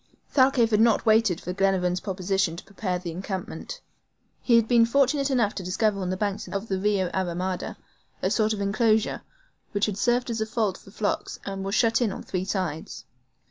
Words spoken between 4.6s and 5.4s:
been fortunate